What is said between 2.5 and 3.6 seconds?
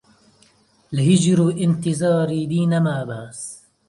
نەما باس